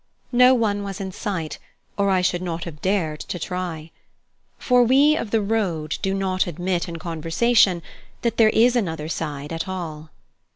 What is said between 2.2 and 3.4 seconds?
should not have dared to